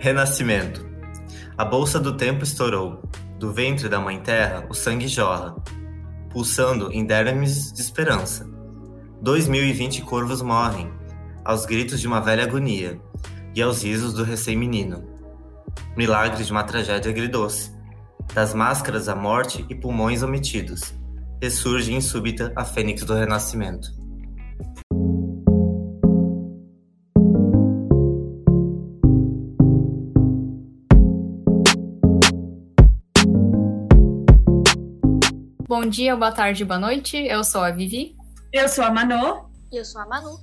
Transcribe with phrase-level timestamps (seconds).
[0.00, 0.88] Renascimento.
[1.56, 3.02] A bolsa do tempo estourou.
[3.36, 5.56] Do ventre da mãe terra, o sangue jorra,
[6.30, 8.48] pulsando em dermes de esperança.
[9.20, 10.88] 2020 corvos morrem,
[11.44, 13.00] aos gritos de uma velha agonia
[13.56, 15.04] e aos risos do recém-menino.
[15.96, 17.76] Milagre de uma tragédia agridoce.
[18.32, 20.94] Das máscaras a morte e pulmões omitidos.
[21.42, 23.97] Ressurge em súbita a fênix do renascimento.
[35.80, 37.16] Bom dia, boa tarde, boa noite.
[37.16, 38.16] Eu sou a Vivi.
[38.52, 39.48] Eu sou a Manu.
[39.70, 40.36] E eu sou a Manu.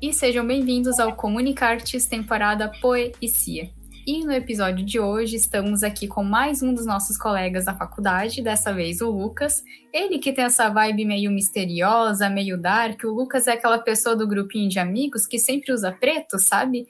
[0.00, 3.68] E sejam bem-vindos ao Comunicartes temporada Poesia.
[4.06, 8.40] E no episódio de hoje estamos aqui com mais um dos nossos colegas da faculdade,
[8.40, 9.64] dessa vez o Lucas.
[9.92, 13.02] Ele que tem essa vibe meio misteriosa, meio dark.
[13.02, 16.86] O Lucas é aquela pessoa do grupinho de amigos que sempre usa preto, sabe?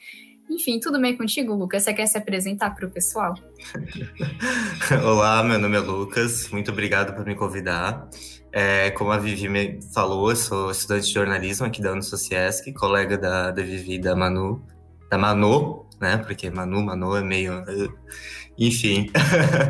[0.52, 1.82] Enfim, tudo bem contigo, Lucas?
[1.82, 3.32] Você quer se apresentar para o pessoal?
[5.02, 6.50] Olá, meu nome é Lucas.
[6.50, 8.06] Muito obrigado por me convidar.
[8.52, 13.16] É, como a Vivi me falou, eu sou estudante de jornalismo aqui da Unisociesc, colega
[13.16, 14.62] da, da Vivi da Manu,
[15.10, 16.18] da Manu, né?
[16.18, 17.64] Porque Manu, Manu é meio.
[18.58, 19.10] Enfim.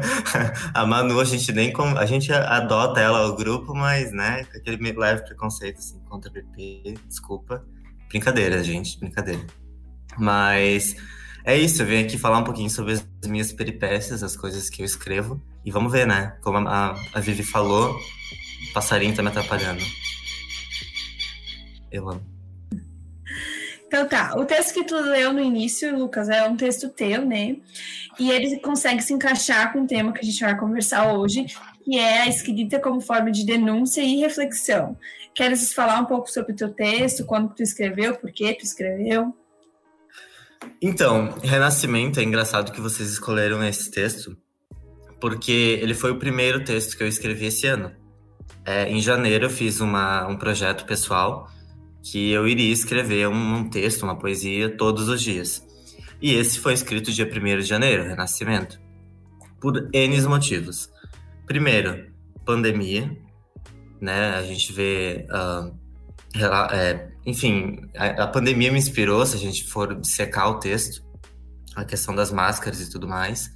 [0.74, 1.72] a Manu, a gente nem.
[1.96, 4.44] A gente adota ela ao grupo, mas, né?
[4.52, 7.64] Aquele leve preconceito assim, contra a PP, desculpa.
[8.08, 9.61] Brincadeira, gente, brincadeira.
[10.18, 10.96] Mas
[11.44, 14.82] é isso, eu vim aqui falar um pouquinho sobre as minhas peripécias, as coisas que
[14.82, 15.42] eu escrevo.
[15.64, 16.36] E vamos ver, né?
[16.40, 19.82] Como a, a Vivi falou, o passarinho tá me atrapalhando.
[21.90, 22.32] Eu amo.
[23.86, 27.56] Então tá, o texto que tu leu no início, Lucas, é um texto teu, né?
[28.18, 31.44] E ele consegue se encaixar com o tema que a gente vai conversar hoje,
[31.84, 34.96] que é a escrita como forma de denúncia e reflexão.
[35.34, 39.34] Queres falar um pouco sobre o teu texto, quando tu escreveu, por que tu escreveu?
[40.80, 44.36] Então, Renascimento, é engraçado que vocês escolheram esse texto,
[45.20, 47.92] porque ele foi o primeiro texto que eu escrevi esse ano.
[48.64, 51.48] É, em janeiro eu fiz uma, um projeto pessoal
[52.02, 55.64] que eu iria escrever um, um, texto, uma poesia todos os dias.
[56.20, 58.80] E esse foi escrito dia 1 de janeiro, Renascimento,
[59.60, 60.90] por N motivos.
[61.46, 62.12] Primeiro,
[62.44, 63.16] pandemia,
[64.00, 64.30] né?
[64.34, 65.76] A gente vê uh,
[66.72, 71.04] é, enfim, a, a, pandemia me inspirou, se a gente for secar o texto,
[71.74, 73.52] a questão das máscaras e tudo mais.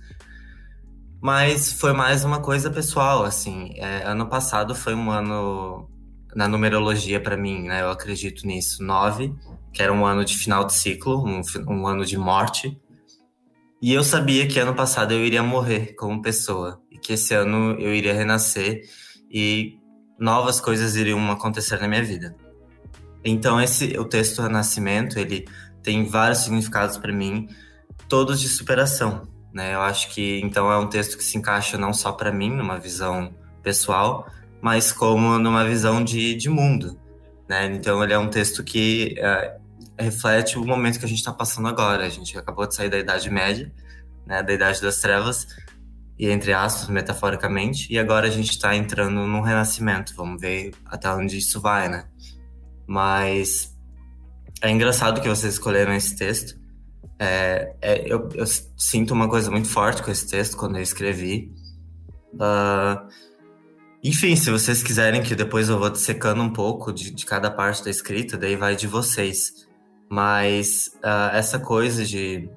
[1.21, 3.73] Mas foi mais uma coisa pessoal, assim.
[3.77, 5.91] É, ano passado foi um ano
[6.35, 7.83] na numerologia para mim, né?
[7.83, 8.85] Eu acredito nisso.
[8.85, 9.35] Nove,
[9.73, 12.81] que era um ano de final de ciclo, um, um ano de morte.
[13.83, 17.79] E eu sabia que ano passado eu iria morrer como pessoa e que esse ano
[17.81, 18.83] eu iria renascer
[19.31, 19.79] e
[20.19, 22.37] novas coisas iriam acontecer na minha vida.
[23.29, 25.49] Então esse o texto Renascimento, ele
[25.83, 27.49] tem vários significados para mim,
[28.09, 29.23] todos de superação,
[29.53, 29.75] né?
[29.75, 32.79] Eu acho que então é um texto que se encaixa não só para mim numa
[32.79, 34.29] visão pessoal,
[34.63, 36.99] mas como numa visão de, de mundo,
[37.49, 37.67] né?
[37.67, 39.59] Então ele é um texto que é,
[39.99, 42.07] reflete o momento que a gente está passando agora.
[42.07, 43.73] A gente acabou de sair da Idade Média,
[44.25, 44.41] né?
[44.41, 45.49] Da Idade das Trevas
[46.19, 50.15] e entre aspas, metaforicamente, e agora a gente está entrando num renascimento.
[50.17, 52.07] Vamos ver até onde isso vai, né?
[52.87, 53.75] Mas
[54.63, 56.59] é engraçado que vocês escolheram esse texto.
[57.19, 58.45] É, é, eu, eu,
[58.77, 61.53] sinto uma coisa muito forte com esse texto quando eu escrevi.
[62.35, 63.09] Uh,
[64.05, 67.83] enfim, se vocês quiserem que depois eu vou secando um pouco de, de cada parte
[67.83, 69.67] da escrita, daí vai de vocês.
[70.09, 72.49] Mas uh, essa coisa de,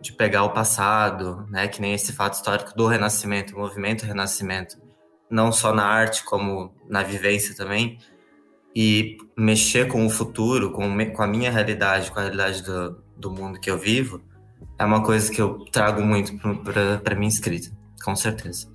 [0.00, 4.76] de pegar o passado, né, que nem esse fato histórico do Renascimento, o movimento Renascimento,
[5.30, 7.98] não só na arte, como na vivência também,
[8.80, 13.28] e mexer com o futuro, com, com a minha realidade, com a realidade do, do
[13.28, 14.22] mundo que eu vivo,
[14.78, 16.32] é uma coisa que eu trago muito
[17.02, 18.68] para minha escrita, com certeza.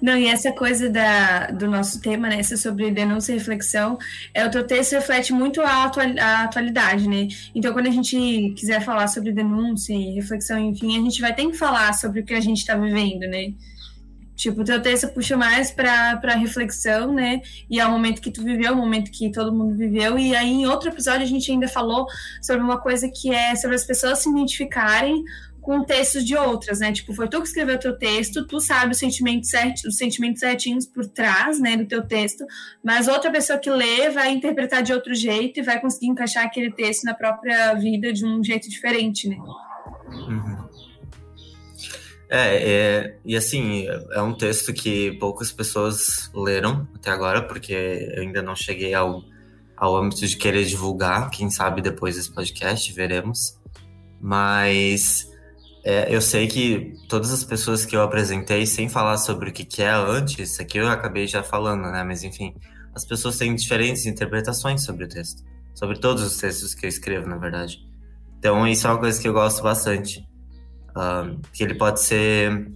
[0.00, 3.98] Não, e essa coisa da, do nosso tema, né, essa sobre denúncia e reflexão,
[4.32, 7.26] é o teu texto reflete muito a, atual, a atualidade, né?
[7.56, 11.44] Então, quando a gente quiser falar sobre denúncia e reflexão, enfim, a gente vai ter
[11.50, 13.52] que falar sobre o que a gente está vivendo, né?
[14.36, 17.40] Tipo, o teu texto puxa mais para reflexão, né?
[17.70, 20.18] E é o momento que tu viveu, o momento que todo mundo viveu.
[20.18, 22.06] E aí, em outro episódio, a gente ainda falou
[22.42, 25.22] sobre uma coisa que é sobre as pessoas se identificarem
[25.64, 26.92] com textos de outras, né?
[26.92, 30.84] Tipo, foi tu que escreveu teu texto, tu sabe os sentimentos, certi os sentimentos certinhos
[30.84, 32.44] por trás, né, do teu texto,
[32.82, 36.70] mas outra pessoa que lê vai interpretar de outro jeito e vai conseguir encaixar aquele
[36.70, 39.36] texto na própria vida de um jeito diferente, né?
[40.06, 40.43] Uhum.
[42.36, 48.22] É, é, e assim, é um texto que poucas pessoas leram até agora, porque eu
[48.22, 49.22] ainda não cheguei ao,
[49.76, 51.30] ao âmbito de querer divulgar.
[51.30, 53.56] Quem sabe depois desse podcast, veremos.
[54.20, 55.30] Mas
[55.84, 59.64] é, eu sei que todas as pessoas que eu apresentei, sem falar sobre o que,
[59.64, 62.02] que é antes, aqui eu acabei já falando, né?
[62.02, 62.52] Mas enfim,
[62.92, 65.44] as pessoas têm diferentes interpretações sobre o texto.
[65.72, 67.78] Sobre todos os textos que eu escrevo, na verdade.
[68.40, 70.26] Então, isso é uma coisa que eu gosto bastante.
[71.52, 72.70] Que ele pode ser.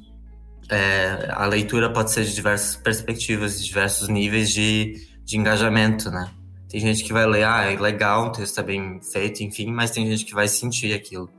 [0.71, 4.95] É, a leitura pode ser de diversas perspectivas, de diversos níveis de,
[5.25, 6.31] de engajamento, né?
[6.69, 9.91] Tem gente que vai ler, ah, é legal, o texto é bem feito, enfim, mas
[9.91, 11.31] tem gente que vai sentir aquilo.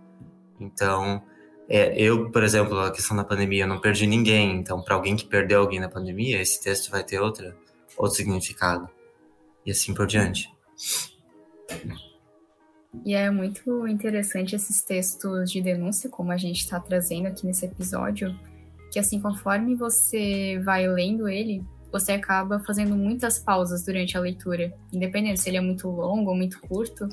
[0.59, 1.21] Então,
[1.69, 4.55] é, eu, por exemplo, a questão da pandemia, eu não perdi ninguém.
[4.55, 7.55] Então, para alguém que perdeu alguém na pandemia, esse texto vai ter outra,
[7.95, 8.89] outro significado.
[9.63, 10.49] E assim por diante.
[13.05, 17.65] E é muito interessante esses textos de denúncia, como a gente está trazendo aqui nesse
[17.65, 18.37] episódio,
[18.91, 24.73] que assim, conforme você vai lendo ele, você acaba fazendo muitas pausas durante a leitura.
[24.91, 27.07] Independente se ele é muito longo ou muito curto,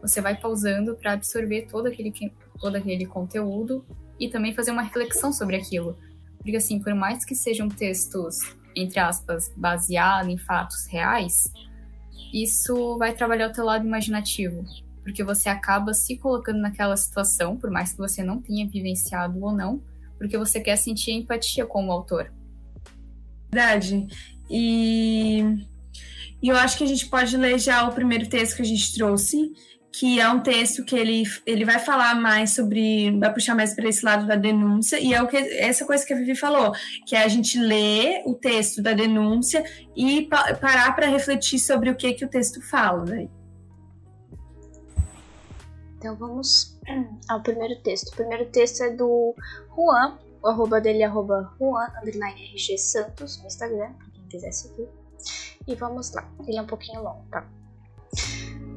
[0.00, 2.12] você vai pausando para absorver todo aquele
[2.58, 3.84] todo aquele conteúdo
[4.18, 5.96] e também fazer uma reflexão sobre aquilo.
[6.38, 8.38] Porque, assim, por mais que sejam textos,
[8.76, 11.50] entre aspas, baseados em fatos reais,
[12.32, 14.64] isso vai trabalhar o teu lado imaginativo.
[15.10, 19.52] Porque você acaba se colocando naquela situação, por mais que você não tenha vivenciado ou
[19.52, 19.82] não,
[20.16, 22.32] porque você quer sentir empatia com o autor.
[23.52, 24.06] Verdade.
[24.48, 25.66] E,
[26.40, 28.94] e eu acho que a gente pode ler já o primeiro texto que a gente
[28.94, 29.52] trouxe,
[29.92, 33.88] que é um texto que ele, ele vai falar mais sobre, vai puxar mais para
[33.88, 36.72] esse lado da denúncia, e é o que essa coisa que a Vivi falou,
[37.04, 39.64] que é a gente ler o texto da denúncia
[39.96, 43.04] e pa parar para refletir sobre o que, que o texto fala.
[43.04, 43.28] Né?
[46.00, 46.80] Então vamos
[47.28, 48.08] ao primeiro texto.
[48.08, 49.34] O primeiro texto é do
[49.76, 54.50] Juan, o arroba dele é arroba Juan, underline RG Santos, no Instagram, para quem quiser
[54.50, 54.88] seguir.
[55.68, 57.46] E vamos lá, ele é um pouquinho longo, tá?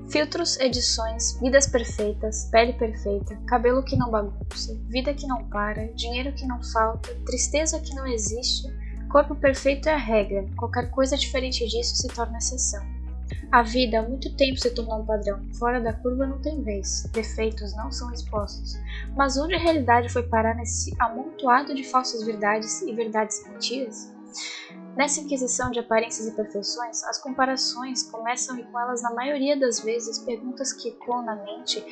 [0.10, 6.34] Filtros, edições, vidas perfeitas, pele perfeita, cabelo que não bagunça, vida que não para, dinheiro
[6.34, 8.68] que não falta, tristeza que não existe,
[9.10, 12.84] corpo perfeito é a regra, qualquer coisa diferente disso se torna exceção.
[13.52, 17.04] A vida há muito tempo se tornou um padrão, fora da curva não tem vez,
[17.12, 18.74] defeitos não são expostos.
[19.16, 24.12] Mas onde a realidade foi parar nesse amontoado de falsas verdades e verdades mentiras?
[24.96, 29.80] Nessa inquisição de aparências e perfeições, as comparações começam e com elas, na maioria das
[29.80, 31.84] vezes, perguntas que ecoam na mente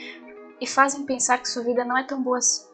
[0.59, 2.65] e fazem pensar que sua vida não é tão boa assim.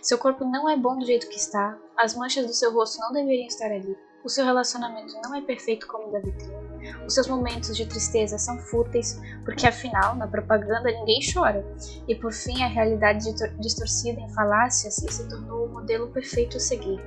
[0.00, 3.12] Seu corpo não é bom do jeito que está, as manchas do seu rosto não
[3.12, 6.72] deveriam estar ali, o seu relacionamento não é perfeito como o da vitrine,
[7.06, 11.64] os seus momentos de tristeza são fúteis, porque afinal, na propaganda ninguém chora.
[12.08, 17.00] E por fim, a realidade distorcida em falácias se tornou o modelo perfeito a seguir.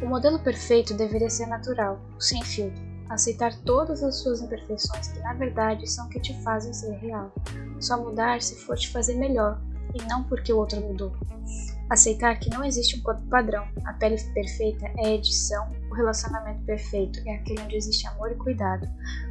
[0.00, 5.34] O modelo perfeito deveria ser natural, sem filtro, aceitar todas as suas imperfeições que na
[5.34, 7.32] verdade são que te fazem ser real.
[7.80, 9.60] Só mudar se for te fazer melhor,
[9.94, 11.12] e não porque o outro mudou.
[11.88, 17.20] Aceitar que não existe um corpo padrão, a pele perfeita é edição, o relacionamento perfeito
[17.26, 18.88] é aquele onde existe amor e cuidado.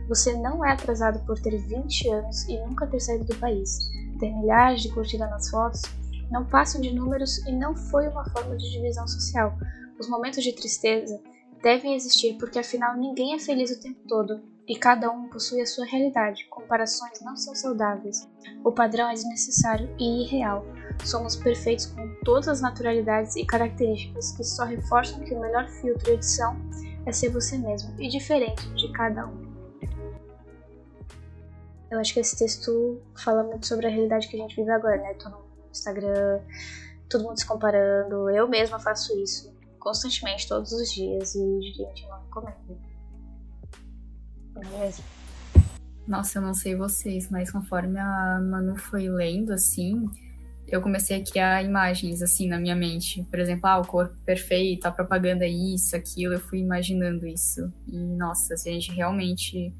[0.07, 3.89] Você não é atrasado por ter 20 anos e nunca ter saído do país,
[4.19, 5.81] ter milhares de curtidas nas fotos,
[6.29, 9.57] não passam de números e não foi uma forma de divisão social.
[9.99, 11.19] Os momentos de tristeza
[11.63, 15.65] devem existir porque afinal ninguém é feliz o tempo todo e cada um possui a
[15.65, 16.45] sua realidade.
[16.49, 18.29] Comparações não são saudáveis.
[18.63, 20.63] O padrão é desnecessário e irreal.
[21.03, 26.05] Somos perfeitos com todas as naturalidades e características que só reforçam que o melhor filtro
[26.05, 26.55] de edição
[27.05, 29.49] é ser você mesmo e diferente de cada um.
[31.89, 34.97] Eu acho que esse texto fala muito sobre a realidade que a gente vive agora,
[34.97, 35.15] né?
[35.15, 36.39] Tô no Instagram,
[37.09, 38.29] todo mundo se comparando.
[38.29, 42.77] Eu mesma faço isso constantemente, todos os dias, e gente, não recomendo.
[44.53, 44.93] Não é?
[46.07, 50.05] Nossa, eu não sei vocês, mas conforme a Manu foi lendo, assim,
[50.71, 53.23] eu comecei a criar imagens assim na minha mente.
[53.29, 57.71] Por exemplo, ah, o corpo perfeito, a propaganda é isso, aquilo, eu fui imaginando isso.
[57.87, 59.73] E nossa, se a gente realmente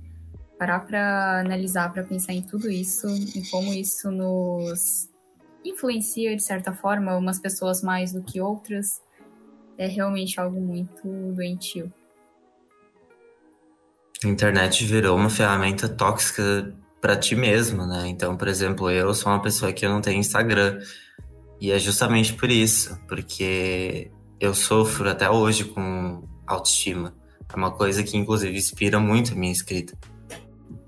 [0.58, 5.10] parar para analisar, para pensar em tudo isso e como isso nos
[5.64, 9.02] influencia de certa forma umas pessoas mais do que outras,
[9.78, 11.92] é realmente algo muito doentio.
[14.24, 18.08] A internet virou uma ferramenta tóxica para ti mesmo, né?
[18.08, 20.80] Então, por exemplo, eu sou uma pessoa que eu não tenho Instagram.
[21.62, 27.14] E é justamente por isso, porque eu sofro até hoje com autoestima.
[27.52, 29.98] É uma coisa que, inclusive, inspira muito a minha escrita.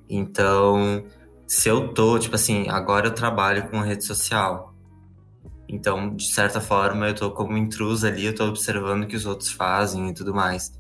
[0.10, 1.04] Então,
[1.48, 4.74] se eu tô, tipo assim, agora eu trabalho com rede social.
[5.68, 9.26] Então, de certa forma, eu tô como intrusa ali, eu tô observando o que os
[9.26, 10.72] outros fazem e tudo mais.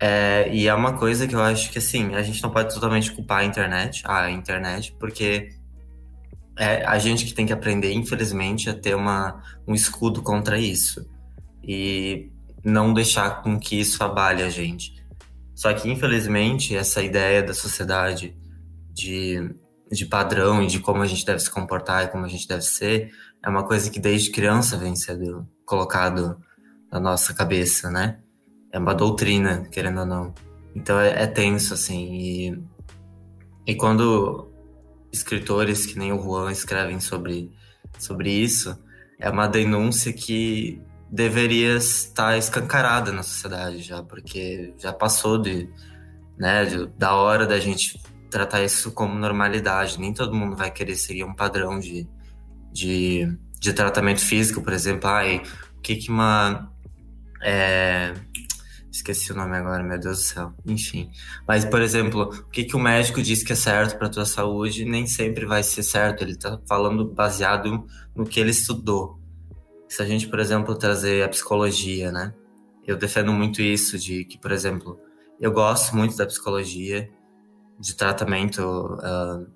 [0.00, 3.12] É, e é uma coisa que eu acho que, assim, a gente não pode totalmente
[3.12, 5.48] culpar a internet, a internet, porque
[6.56, 11.08] é a gente que tem que aprender, infelizmente, a ter uma, um escudo contra isso.
[11.62, 12.30] E
[12.64, 14.94] não deixar com que isso abale a gente.
[15.54, 18.36] Só que, infelizmente, essa ideia da sociedade
[18.92, 19.54] de,
[19.90, 22.62] de padrão e de como a gente deve se comportar e como a gente deve
[22.62, 23.10] ser
[23.44, 26.40] é uma coisa que desde criança vem sendo colocado
[26.90, 28.18] na nossa cabeça, né?
[28.72, 30.34] É uma doutrina, querendo ou não.
[30.74, 32.12] Então é, é tenso, assim.
[32.12, 32.62] E,
[33.66, 34.50] e quando
[35.12, 37.50] escritores que nem o Juan escrevem sobre,
[37.98, 38.78] sobre isso,
[39.18, 45.68] é uma denúncia que deveria estar escancarada na sociedade já, porque já passou de,
[46.38, 49.98] né, de, da hora da gente tratar isso como normalidade.
[49.98, 52.06] Nem todo mundo vai querer seguir um padrão de,
[52.70, 53.26] de,
[53.58, 55.08] de tratamento físico, por exemplo.
[55.08, 55.42] Ai,
[55.76, 56.70] o que que uma...
[57.40, 58.14] É,
[58.98, 60.54] esqueci o nome agora, meu Deus do céu.
[60.66, 61.10] Enfim.
[61.46, 64.84] Mas, por exemplo, o que, que o médico diz que é certo para tua saúde
[64.84, 66.22] nem sempre vai ser certo.
[66.22, 69.18] Ele está falando baseado no que ele estudou.
[69.88, 72.34] Se a gente, por exemplo, trazer a psicologia, né?
[72.86, 74.98] Eu defendo muito isso de que, por exemplo,
[75.40, 77.10] eu gosto muito da psicologia,
[77.78, 79.46] de tratamento, uh,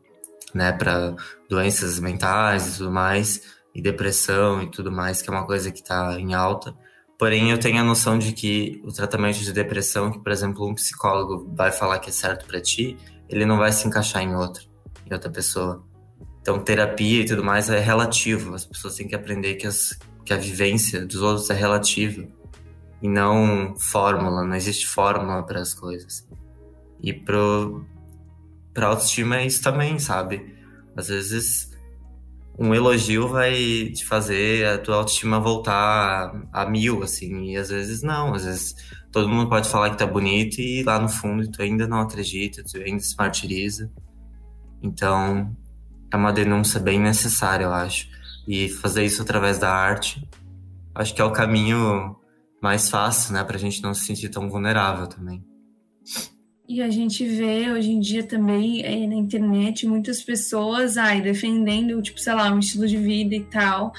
[0.55, 1.17] né, para
[1.49, 3.43] doenças mentais e tudo mais,
[3.75, 6.75] e depressão e tudo mais, que é uma coisa que está em alta.
[7.19, 10.75] Porém, eu tenho a noção de que o tratamento de depressão, que, por exemplo, um
[10.75, 12.97] psicólogo vai falar que é certo para ti,
[13.29, 14.65] ele não vai se encaixar em outra,
[15.09, 15.85] em outra pessoa.
[16.41, 18.55] Então, terapia e tudo mais é relativo.
[18.55, 22.27] As pessoas têm que aprender que as que a vivência dos outros é relativa
[23.01, 26.27] e não fórmula, não existe fórmula para as coisas.
[27.03, 27.85] E pro
[28.73, 30.57] para autoestima é isso também, sabe?
[30.97, 31.72] Às vezes
[32.59, 38.03] um elogio vai te fazer a tua autoestima voltar a, mil, assim, e às vezes
[38.03, 38.75] não, às vezes
[39.11, 42.63] todo mundo pode falar que tá bonito e lá no fundo tu ainda não acredita,
[42.63, 43.91] tu ainda se martiriza.
[44.83, 45.57] Então,
[46.11, 48.09] é uma denúncia bem necessária, eu acho
[48.47, 50.29] e fazer isso através da arte,
[50.95, 52.17] acho que é o caminho
[52.63, 55.45] mais fácil, né, para a gente não se sentir tão vulnerável também.
[56.73, 62.01] E a gente vê hoje em dia também é, na internet muitas pessoas ai, defendendo,
[62.01, 63.93] tipo, sei lá, um estilo de vida e tal.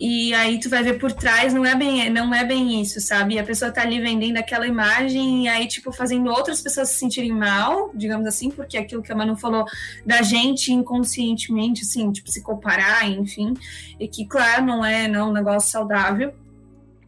[0.00, 3.34] E aí tu vai ver por trás, não é bem, não é bem isso, sabe?
[3.34, 7.00] E a pessoa tá ali vendendo aquela imagem e aí, tipo, fazendo outras pessoas se
[7.00, 9.66] sentirem mal, digamos assim, porque aquilo que a Manu falou
[10.06, 13.52] da gente inconscientemente, assim, tipo, se comparar, enfim.
[14.00, 16.32] E que, claro, não é, não é um negócio saudável.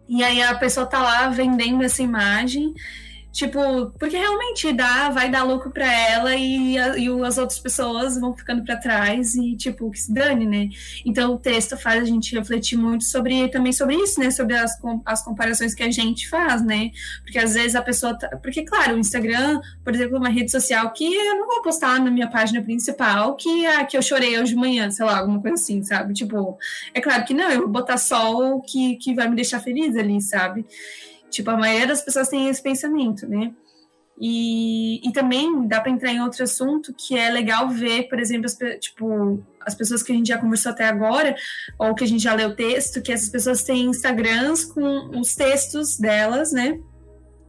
[0.06, 2.74] E aí a pessoa tá lá vendendo essa imagem
[3.30, 8.18] Tipo, porque realmente dá, vai dar lucro para ela e, a, e as outras pessoas
[8.18, 10.70] vão ficando para trás e, tipo, que se dane, né?
[11.04, 14.30] Então o texto faz a gente refletir muito sobre também sobre isso, né?
[14.30, 14.72] Sobre as,
[15.04, 16.90] as comparações que a gente faz, né?
[17.22, 18.18] Porque às vezes a pessoa.
[18.18, 21.62] Tá, porque, claro, o Instagram, por exemplo, é uma rede social que eu não vou
[21.62, 25.18] postar na minha página principal que, ah, que eu chorei hoje de manhã, sei lá,
[25.18, 26.14] alguma coisa assim, sabe?
[26.14, 26.58] Tipo,
[26.94, 29.96] é claro que não, eu vou botar só o que, que vai me deixar feliz
[29.96, 30.64] ali, sabe?
[31.30, 33.52] Tipo, a maioria das pessoas tem esse pensamento, né?
[34.20, 38.46] E, e também dá para entrar em outro assunto que é legal ver, por exemplo,
[38.46, 41.36] as, tipo, as pessoas que a gente já conversou até agora,
[41.78, 45.96] ou que a gente já leu texto, que essas pessoas têm Instagrams com os textos
[45.96, 46.80] delas, né?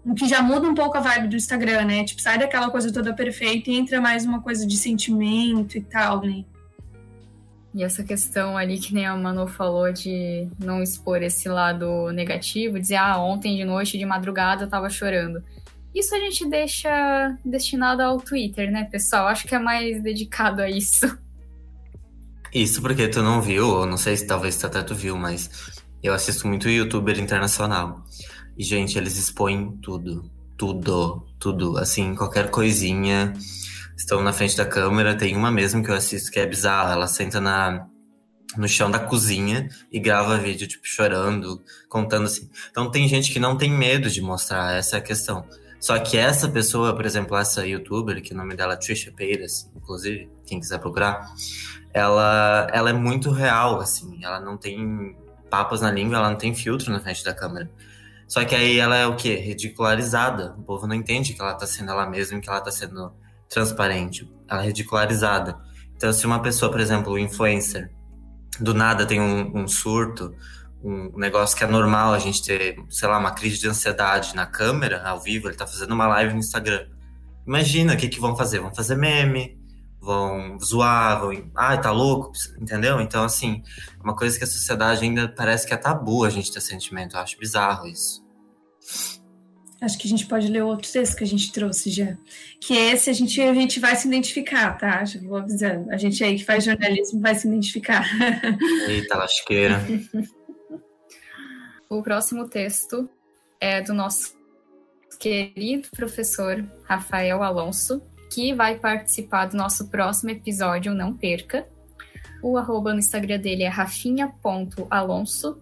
[0.06, 2.04] O que já muda um pouco a vibe do Instagram, né?
[2.04, 6.22] Tipo, sai daquela coisa toda perfeita e entra mais uma coisa de sentimento e tal,
[6.22, 6.46] né?
[7.74, 12.80] E essa questão ali que nem a Manu falou de não expor esse lado negativo,
[12.80, 15.44] dizer, ah, ontem de noite, de madrugada, eu tava chorando.
[15.94, 19.28] Isso a gente deixa destinado ao Twitter, né, pessoal?
[19.28, 21.18] Acho que é mais dedicado a isso.
[22.54, 25.50] Isso porque tu não viu, não sei se talvez até tu viu, mas
[26.02, 28.04] eu assisto muito youtuber internacional.
[28.58, 30.30] E, gente, eles expõem tudo.
[30.58, 31.78] Tudo, tudo.
[31.78, 33.34] Assim, qualquer coisinha
[34.00, 35.16] estão na frente da câmera.
[35.16, 36.94] Tem uma mesmo que eu assisto que é bizarra.
[36.94, 37.86] Ela senta na,
[38.58, 42.50] no chão da cozinha e grava vídeo, tipo, chorando, contando assim.
[42.72, 45.46] Então tem gente que não tem medo de mostrar, essa é a questão.
[45.80, 49.70] Só que essa pessoa, por exemplo, essa youtuber, que o nome dela é Trisha Peiras,
[49.76, 51.26] inclusive, quem quiser procurar,
[51.94, 54.20] ela, ela é muito real, assim.
[54.24, 55.16] Ela não tem
[55.50, 57.70] papas na língua, ela não tem filtro na frente da câmera.
[58.28, 59.36] Só que aí ela é o quê?
[59.36, 60.54] Ridicularizada.
[60.58, 63.12] O povo não entende que ela tá sendo ela mesma, que ela tá sendo
[63.50, 65.58] transparente, ela é ridicularizada.
[65.96, 67.92] Então, se uma pessoa, por exemplo, um influencer,
[68.60, 70.34] do nada tem um, um surto,
[70.84, 74.46] um negócio que é normal a gente ter, sei lá, uma crise de ansiedade na
[74.46, 76.88] câmera, ao vivo, ele tá fazendo uma live no Instagram.
[77.46, 78.60] Imagina o que, que vão fazer?
[78.60, 79.60] Vão fazer meme,
[80.00, 81.32] vão zoar, vão.
[81.56, 83.02] Ai, tá louco, entendeu?
[83.02, 83.62] Então, assim,
[84.02, 87.16] uma coisa que a sociedade ainda parece que é tabu a gente ter sentimento.
[87.16, 88.24] Eu acho bizarro isso.
[89.82, 92.18] Acho que a gente pode ler outro texto que a gente trouxe já.
[92.60, 95.06] Que esse a gente, a gente vai se identificar, tá?
[95.06, 95.90] Já vou avisando.
[95.92, 98.06] A gente aí que faz jornalismo vai se identificar.
[98.90, 99.82] Eita, lasqueira.
[101.90, 103.10] o próximo texto
[103.60, 104.38] é do nosso
[105.18, 111.68] querido professor Rafael Alonso, que vai participar do nosso próximo episódio, não perca.
[112.42, 115.60] O arroba no Instagram dele é rafinha.alonso.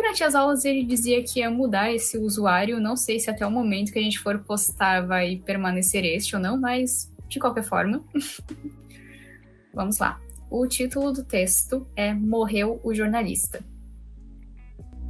[0.00, 3.50] Durante as aulas ele dizia que ia mudar esse usuário, não sei se até o
[3.50, 8.02] momento que a gente for postar vai permanecer este ou não, mas de qualquer forma.
[9.74, 10.18] Vamos lá.
[10.50, 13.62] O título do texto é Morreu o Jornalista.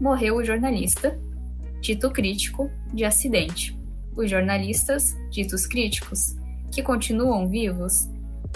[0.00, 1.16] Morreu o jornalista,
[1.80, 3.78] dito crítico, de acidente.
[4.16, 6.34] Os jornalistas, ditos críticos,
[6.72, 8.08] que continuam vivos,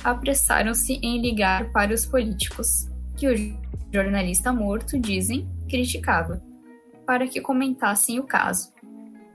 [0.03, 3.59] apressaram-se em ligar para os políticos, que o
[3.93, 6.43] jornalista morto, dizem, criticava,
[7.07, 8.73] para que comentassem o caso.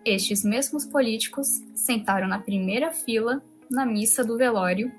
[0.06, 4.92] Estes mesmos políticos sentaram na primeira fila na missa do velório,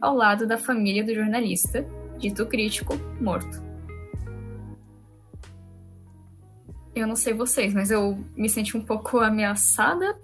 [0.00, 1.86] ao lado da família do jornalista,
[2.18, 3.62] dito crítico, morto.
[6.94, 10.20] Eu não sei vocês, mas eu me senti um pouco ameaçada,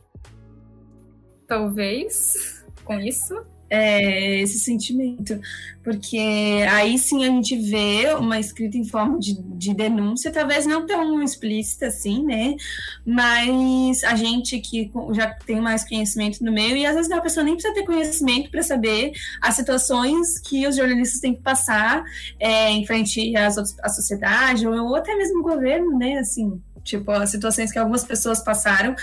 [1.46, 3.34] talvez, com isso
[3.68, 5.40] é, esse sentimento,
[5.82, 6.18] porque
[6.70, 11.22] aí sim a gente vê uma escrita em forma de, de denúncia, talvez não tão
[11.22, 12.54] explícita assim, né?
[13.04, 17.44] Mas a gente que já tem mais conhecimento no meio, e às vezes a pessoa
[17.44, 22.04] nem precisa ter conhecimento para saber as situações que os jornalistas têm que passar
[22.38, 26.18] é, em frente às outras, à sociedade, ou, ou até mesmo o governo, né?
[26.18, 28.94] Assim, tipo, as situações que algumas pessoas passaram.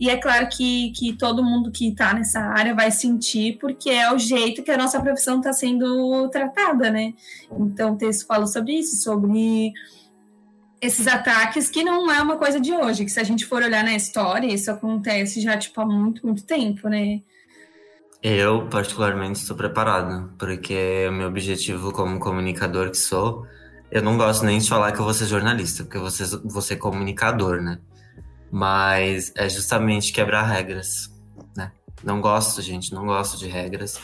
[0.00, 4.12] E é claro que, que todo mundo que está nessa área vai sentir, porque é
[4.12, 7.14] o jeito que a nossa profissão está sendo tratada, né?
[7.58, 9.72] Então, o texto fala sobre isso, sobre
[10.80, 13.84] esses ataques que não é uma coisa de hoje, que se a gente for olhar
[13.84, 17.20] na história, isso acontece já, tipo, há muito, muito tempo, né?
[18.22, 23.46] Eu, particularmente, estou preparado, porque o meu objetivo como comunicador que sou
[23.90, 26.02] eu não gosto nem de falar que eu vou ser jornalista, porque eu
[26.44, 27.78] vou ser, comunicador, né?
[28.50, 31.10] Mas é justamente quebrar regras,
[31.56, 31.72] né?
[32.02, 34.00] Não gosto, gente, não gosto de regras.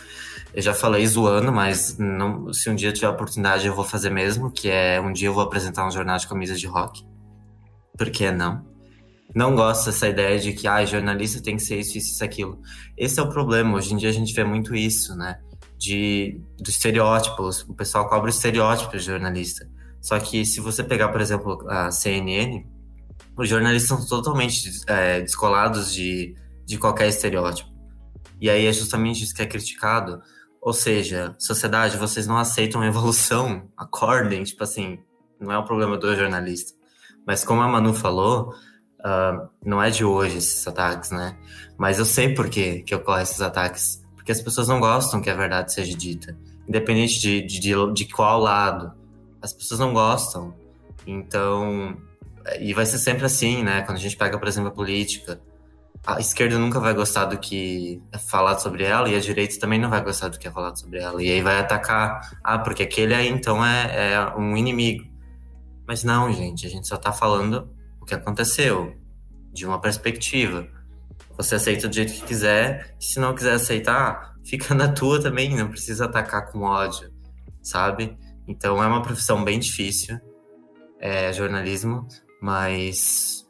[0.55, 4.51] Eu já falei zoando, mas não, se um dia tiver oportunidade eu vou fazer mesmo,
[4.51, 7.05] que é um dia eu vou apresentar um jornal de camisas de rock.
[7.97, 8.65] Por que não?
[9.35, 12.61] Não gosto dessa ideia de que ah, jornalista tem que ser isso, isso, isso, aquilo.
[12.97, 13.77] Esse é o problema.
[13.77, 15.39] Hoje em dia a gente vê muito isso, né?
[15.79, 17.63] De, dos estereótipos.
[17.63, 19.67] O pessoal cobra estereótipos de jornalista.
[20.03, 22.67] Só que se você pegar, por exemplo, a CNN,
[23.37, 26.35] os jornalistas são totalmente é, descolados de,
[26.67, 27.71] de qualquer estereótipo.
[28.41, 30.21] E aí é justamente isso que é criticado.
[30.61, 34.99] Ou seja, sociedade, vocês não aceitam evolução, acordem, tipo assim,
[35.41, 36.77] não é o problema do jornalista.
[37.25, 38.53] Mas como a Manu falou,
[38.99, 41.39] uh, não é de hoje esses ataques, né?
[41.79, 44.03] Mas eu sei por que, que ocorrem esses ataques.
[44.17, 46.37] Porque as pessoas não gostam que a verdade seja dita.
[46.69, 49.01] Independente de, de, de, de qual lado
[49.43, 50.55] as pessoas não gostam.
[51.07, 51.97] Então,
[52.61, 53.83] e vai ser sempre assim, né?
[53.83, 55.41] Quando a gente pega, por exemplo, a política,
[56.07, 59.79] a esquerda nunca vai gostar do que é falado sobre ela e a direita também
[59.79, 61.23] não vai gostar do que é falado sobre ela.
[61.23, 65.05] E aí vai atacar, ah, porque aquele aí então é, é um inimigo.
[65.87, 68.97] Mas não, gente, a gente só tá falando o que aconteceu,
[69.53, 70.67] de uma perspectiva.
[71.37, 75.57] Você aceita do jeito que quiser, e se não quiser aceitar, fica na tua também,
[75.57, 77.13] não precisa atacar com ódio,
[77.63, 78.17] sabe?
[78.47, 80.19] Então é uma profissão bem difícil,
[80.99, 82.07] é jornalismo,
[82.41, 83.47] mas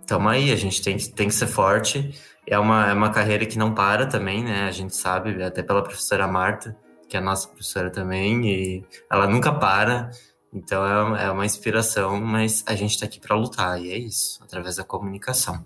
[0.00, 2.14] estamos aí, a gente tem, tem que ser forte.
[2.46, 4.68] É uma, é uma carreira que não para também, né?
[4.68, 6.76] A gente sabe, até pela professora Marta,
[7.08, 10.10] que é nossa professora também, e ela nunca para.
[10.52, 14.42] Então é, é uma inspiração, mas a gente está aqui para lutar, e é isso,
[14.42, 15.64] através da comunicação.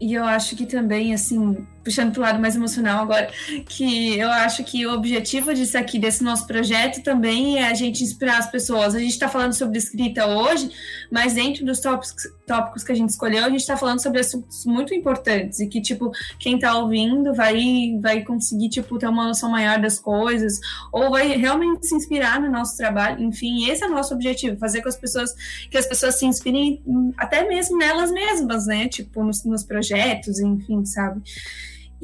[0.00, 3.30] E eu acho que também, assim, puxando para o lado mais emocional agora,
[3.68, 8.02] que eu acho que o objetivo disso aqui, desse nosso projeto, também é a gente
[8.02, 8.96] inspirar as pessoas.
[8.96, 10.68] A gente está falando sobre escrita hoje,
[11.12, 14.66] mas dentro dos tópicos, tópicos que a gente escolheu, a gente está falando sobre assuntos
[14.66, 19.48] muito importantes e que, tipo, quem está ouvindo vai, vai conseguir, tipo, ter uma noção
[19.48, 20.58] maior das coisas
[20.92, 23.22] ou vai realmente se inspirar no nosso trabalho.
[23.22, 25.32] Enfim, esse é o nosso objetivo, fazer com as pessoas,
[25.70, 26.82] que as pessoas se inspirem
[27.16, 28.88] até mesmo nelas mesmas, né?
[28.88, 31.22] Tipo, nos, nos projetos, enfim, sabe?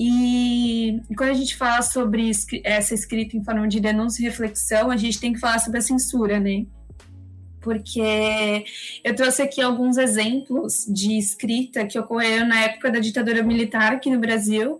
[0.04, 2.28] E, quando a gente fala sobre
[2.64, 5.80] essa escrita em forma de denúncia e reflexão, a gente tem que falar sobre a
[5.80, 6.66] censura, né?
[7.60, 8.64] Porque
[9.04, 14.10] eu trouxe aqui alguns exemplos de escrita que ocorreram na época da ditadura militar aqui
[14.10, 14.76] no Brasil,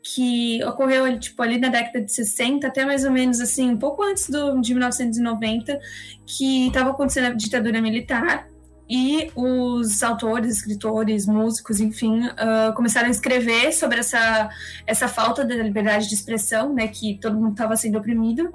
[0.00, 4.04] que ocorreu tipo, ali na década de 60, até mais ou menos assim, um pouco
[4.04, 5.76] antes do, de 1990,
[6.24, 8.46] que estava acontecendo a ditadura militar
[8.94, 14.50] e os autores, escritores, músicos, enfim, uh, começaram a escrever sobre essa,
[14.86, 18.52] essa falta de liberdade de expressão, né, que todo mundo estava sendo oprimido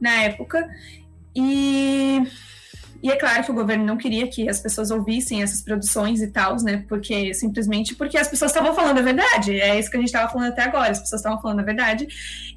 [0.00, 0.66] na época.
[1.36, 2.22] E,
[3.02, 6.28] e é claro que o governo não queria que as pessoas ouvissem essas produções e
[6.28, 9.60] tal, né, porque simplesmente porque as pessoas estavam falando a verdade.
[9.60, 12.08] É isso que a gente estava falando até agora, as pessoas estavam falando a verdade.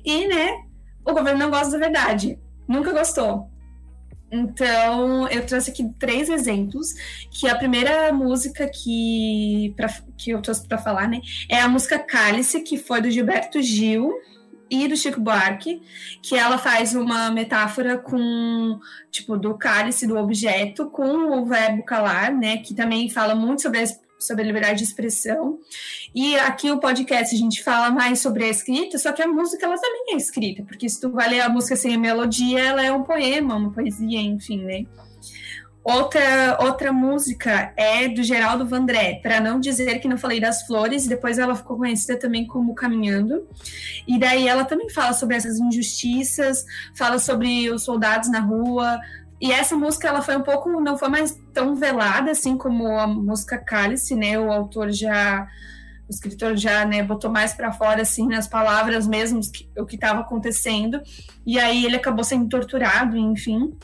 [0.06, 0.64] E, né,
[1.04, 2.40] o governo não gosta da verdade.
[2.66, 3.50] Nunca gostou.
[4.32, 6.94] Então, eu trouxe aqui três exemplos,
[7.32, 9.88] que a primeira música que, pra,
[10.18, 14.14] que eu trouxe para falar, né, é a música Cálice, que foi do Gilberto Gil
[14.70, 15.82] e do Chico Buarque,
[16.22, 22.34] que ela faz uma metáfora com, tipo, do cálice, do objeto, com o verbo calar,
[22.34, 23.84] né, que também fala muito sobre a
[24.20, 25.60] sobre a liberdade de expressão.
[26.14, 29.66] E aqui o podcast a gente fala mais sobre a escrita, só que a música
[29.66, 32.84] ela também é escrita, porque se tu vai ler a música sem a melodia, ela
[32.84, 34.86] é um poema, uma poesia, enfim, né?
[35.90, 41.08] Outra, outra música é do Geraldo Vandré, para não dizer que não falei das flores,
[41.08, 43.48] depois ela ficou conhecida também como Caminhando.
[44.06, 49.00] E daí ela também fala sobre essas injustiças, fala sobre os soldados na rua,
[49.40, 53.06] e essa música ela foi um pouco, não foi mais tão velada assim como a
[53.06, 54.38] música Cálice, né?
[54.40, 55.48] O autor já,
[56.08, 59.96] o escritor já, né, botou mais para fora assim nas palavras mesmo que, o que
[59.96, 61.02] estava acontecendo.
[61.46, 63.78] E aí ele acabou sendo torturado, enfim.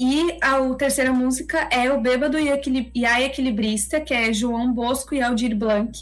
[0.00, 5.14] E a, a terceira música é o Bêbado e a Equilibrista, que é João Bosco
[5.14, 5.92] e Aldir Blanc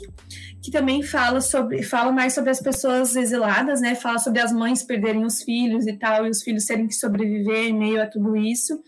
[0.66, 3.94] que também fala sobre fala mais sobre as pessoas exiladas, né?
[3.94, 7.68] Fala sobre as mães perderem os filhos e tal, e os filhos terem que sobreviver
[7.68, 8.82] em meio a tudo isso.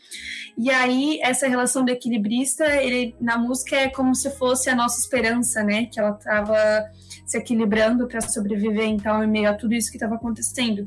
[0.59, 4.99] E aí essa relação do equilibrista, ele na música é como se fosse a nossa
[4.99, 5.87] esperança, né?
[5.87, 6.85] Que ela estava
[7.25, 10.85] se equilibrando para sobreviver então em meio a tudo isso que estava acontecendo.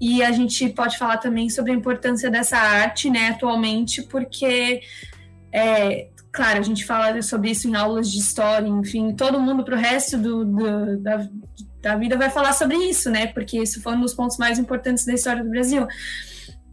[0.00, 4.80] E a gente pode falar também sobre a importância dessa arte, né, atualmente, porque
[5.54, 9.76] é, claro, a gente fala sobre isso em aulas de história, enfim, todo mundo para
[9.76, 11.28] o resto do, do, da,
[11.80, 13.28] da vida vai falar sobre isso, né?
[13.28, 15.86] Porque isso foi um dos pontos mais importantes da história do Brasil.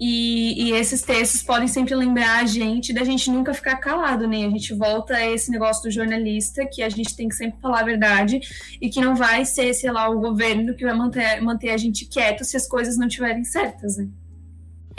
[0.03, 4.47] E, e, esses textos podem sempre lembrar a gente da gente nunca ficar calado, né?
[4.47, 7.81] A gente volta a esse negócio do jornalista, que a gente tem que sempre falar
[7.81, 8.39] a verdade
[8.81, 12.07] e que não vai ser, sei lá, o governo que vai manter, manter a gente
[12.07, 14.07] quieto se as coisas não estiverem certas, né?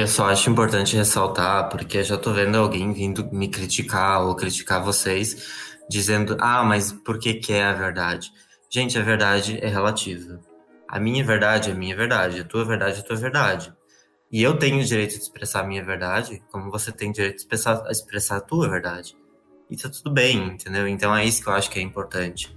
[0.02, 4.82] Eu só acho importante ressaltar, porque já tô vendo alguém vindo me criticar ou criticar
[4.82, 5.48] vocês,
[5.88, 8.32] dizendo, ah, mas por que que é a verdade?
[8.68, 10.40] Gente, a verdade é relativa.
[10.88, 13.72] A minha verdade é minha verdade, a tua verdade é a tua verdade.
[14.28, 17.36] E eu tenho o direito de expressar a minha verdade, como você tem o direito
[17.36, 19.16] de expressar, expressar a tua verdade.
[19.70, 20.88] E tá tudo bem, entendeu?
[20.88, 22.52] Então é isso que eu acho que é importante.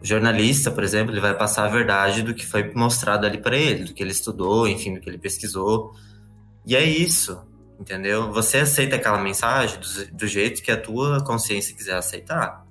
[0.00, 3.54] O jornalista, por exemplo, ele vai passar a verdade do que foi mostrado ali para
[3.54, 5.92] ele, do que ele estudou, enfim, do que ele pesquisou.
[6.66, 7.40] E é isso,
[7.78, 8.32] entendeu?
[8.32, 12.66] Você aceita aquela mensagem do, do jeito que a tua consciência quiser aceitar.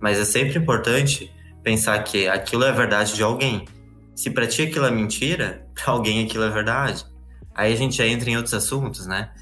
[0.00, 3.66] Mas é sempre importante pensar que aquilo é verdade de alguém.
[4.14, 7.04] Se para ti aquilo é mentira, para alguém aquilo é verdade.
[7.52, 9.32] Aí a gente já entra em outros assuntos, né?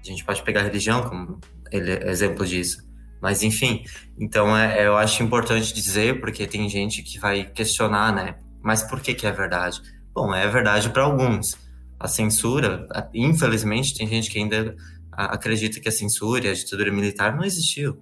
[0.00, 1.38] A gente pode pegar a religião como
[1.70, 2.82] exemplo disso.
[3.20, 3.84] Mas enfim,
[4.18, 8.36] então é, eu acho importante dizer, porque tem gente que vai questionar, né?
[8.62, 9.80] Mas por que, que é verdade?
[10.14, 11.56] Bom, é verdade para alguns
[12.04, 14.76] a censura, infelizmente, tem gente que ainda
[15.10, 17.96] acredita que a censura e a ditadura militar não existiu.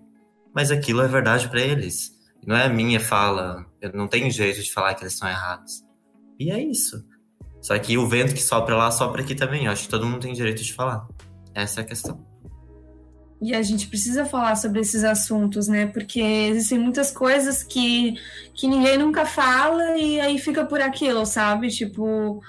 [0.52, 2.10] Mas aquilo é verdade para eles.
[2.44, 5.84] Não é a minha fala, eu não tenho jeito de falar que eles estão errados.
[6.36, 7.00] E é isso.
[7.60, 9.66] Só que o vento que sopra lá, sopra aqui também.
[9.66, 11.06] Eu acho que todo mundo tem direito de falar.
[11.54, 12.26] Essa é a questão.
[13.40, 15.86] E a gente precisa falar sobre esses assuntos, né?
[15.86, 18.16] Porque existem muitas coisas que,
[18.52, 21.68] que ninguém nunca fala e aí fica por aquilo, sabe?
[21.68, 22.40] Tipo,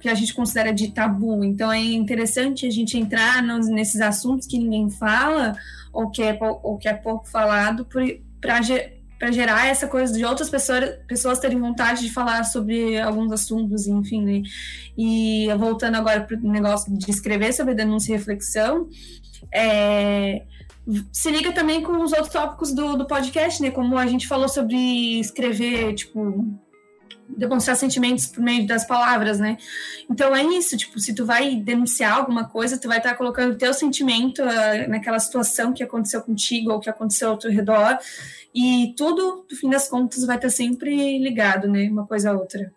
[0.00, 1.44] que a gente considera de tabu.
[1.44, 5.56] Então é interessante a gente entrar nos, nesses assuntos que ninguém fala
[5.92, 7.86] ou que é, ou que é pouco falado
[8.40, 13.86] para gerar essa coisa de outras pessoas, pessoas terem vontade de falar sobre alguns assuntos,
[13.86, 14.22] enfim.
[14.24, 14.42] Né?
[14.96, 18.88] E voltando agora para o negócio de escrever sobre denúncia e reflexão,
[19.52, 20.42] é,
[21.12, 23.70] se liga também com os outros tópicos do, do podcast, né?
[23.70, 26.58] Como a gente falou sobre escrever, tipo,
[27.28, 29.58] demonstrar sentimentos por meio das palavras, né?
[30.10, 33.74] Então é isso, tipo, se tu vai denunciar alguma coisa, tu vai estar colocando teu
[33.74, 37.98] sentimento uh, naquela situação que aconteceu contigo ou que aconteceu ao teu redor,
[38.54, 41.88] e tudo, no fim das contas, vai estar sempre ligado, né?
[41.88, 42.72] Uma coisa a outra.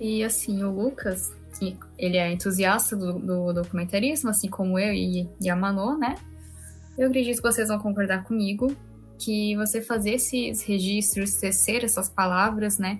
[0.00, 1.30] E assim, o Lucas,
[1.98, 6.16] ele é entusiasta do, do documentarismo, assim como eu e, e a Manu, né?
[6.98, 8.74] Eu acredito que vocês vão concordar comigo
[9.18, 12.98] que você fazer esses registros, tecer essas palavras, né?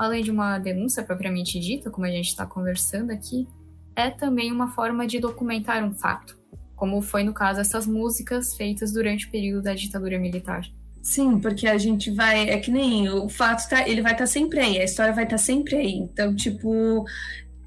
[0.00, 3.46] Além de uma denúncia propriamente dita, como a gente está conversando aqui,
[3.94, 6.38] é também uma forma de documentar um fato,
[6.74, 10.62] como foi no caso essas músicas feitas durante o período da ditadura militar.
[11.02, 12.48] Sim, porque a gente vai.
[12.48, 13.86] É que nem o fato tá.
[13.86, 15.92] Ele vai estar tá sempre aí, a história vai estar tá sempre aí.
[15.92, 17.04] Então, tipo.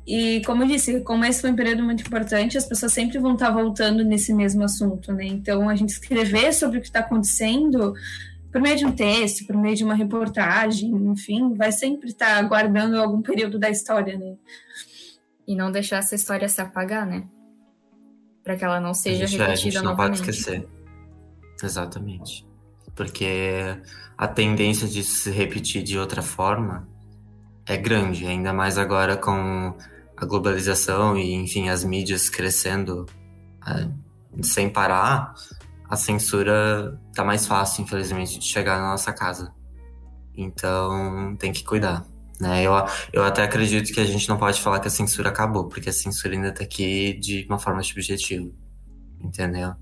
[0.05, 3.33] E como eu disse, como esse foi um período muito importante, as pessoas sempre vão
[3.33, 5.25] estar tá voltando nesse mesmo assunto, né?
[5.25, 7.93] Então, a gente escrever sobre o que está acontecendo
[8.53, 13.01] por meio de um texto, por meio de uma reportagem, enfim, vai sempre estar guardando
[13.01, 14.35] algum período da história, né?
[15.47, 17.27] E não deixar essa história se apagar, né?
[18.43, 20.19] Para que ela não seja gente, repetida é, a gente não novamente.
[20.19, 20.67] pode esquecer.
[21.63, 22.45] Exatamente.
[22.95, 23.75] Porque
[24.15, 26.87] a tendência de se repetir de outra forma
[27.65, 29.75] é grande, ainda mais agora com
[30.15, 33.07] a globalização e, enfim, as mídias crescendo
[33.67, 33.89] é,
[34.43, 35.33] sem parar,
[35.89, 39.53] a censura tá mais fácil, infelizmente, de chegar na nossa casa.
[40.35, 42.05] Então, tem que cuidar.
[42.39, 42.63] Né?
[42.63, 42.73] Eu,
[43.11, 45.93] eu até acredito que a gente não pode falar que a censura acabou, porque a
[45.93, 48.49] censura ainda tá aqui de uma forma subjetiva.
[49.21, 49.73] Entendeu?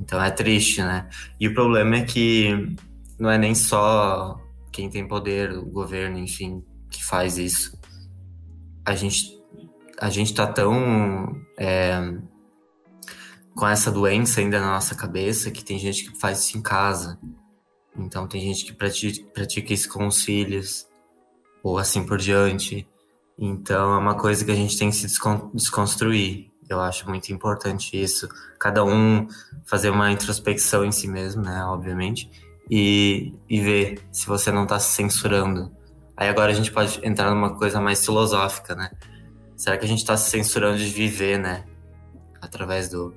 [0.00, 1.08] Então é triste, né?
[1.38, 2.74] E o problema é que
[3.18, 4.40] não é nem só
[4.72, 7.78] quem tem poder, o governo, enfim, que faz isso.
[8.84, 9.38] A gente,
[10.00, 12.00] a gente tá tão é,
[13.54, 17.18] com essa doença ainda na nossa cabeça que tem gente que faz isso em casa.
[17.96, 20.86] Então tem gente que pratica, pratica isso com os filhos,
[21.62, 22.86] ou assim por diante.
[23.38, 25.06] Então é uma coisa que a gente tem que se
[25.52, 26.50] desconstruir.
[26.68, 28.28] Eu acho muito importante isso.
[28.58, 29.26] Cada um
[29.66, 31.62] fazer uma introspecção em si mesmo, né?
[31.64, 32.30] Obviamente.
[32.70, 35.70] E, e ver se você não está se censurando.
[36.16, 38.90] Aí agora a gente pode entrar numa coisa mais filosófica, né?
[39.56, 41.64] Será que a gente está se censurando de viver, né?
[42.40, 43.14] Através do,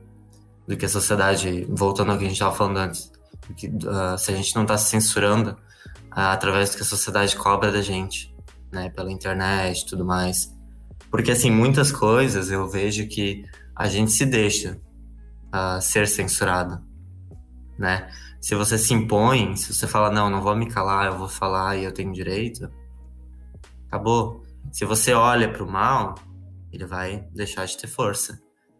[0.67, 3.11] do que a sociedade, voltando ao que a gente estava falando antes,
[3.55, 5.55] que, uh, se a gente não está se censurando uh,
[6.31, 8.35] através do que a sociedade cobra da gente,
[8.71, 10.53] né, pela internet e tudo mais.
[11.11, 13.43] Porque, assim, muitas coisas eu vejo que
[13.75, 14.79] a gente se deixa
[15.53, 16.83] uh, ser censurado,
[17.77, 18.09] né?
[18.41, 21.77] Se você se impõe, se você fala, não, não vou me calar, eu vou falar
[21.77, 22.69] e eu tenho direito,
[23.87, 24.43] acabou.
[24.71, 26.15] Se você olha para o mal,
[26.71, 28.39] ele vai deixar de ter força.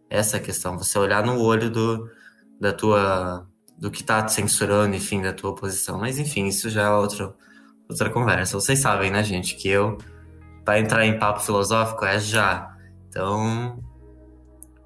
[0.10, 2.10] Essa é questão, você olhar no olho do,
[2.60, 6.00] da tua, do que tá te censurando, enfim, da tua oposição.
[6.00, 7.36] Mas enfim, isso já é outro,
[7.90, 8.60] outra conversa.
[8.60, 9.98] Vocês sabem, né, gente, que eu,
[10.64, 12.76] para entrar em papo filosófico, é já.
[13.10, 13.80] Então,